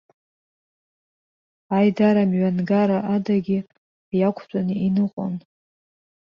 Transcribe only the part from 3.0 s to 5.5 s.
адагьы, иақәтәан иныҟәон.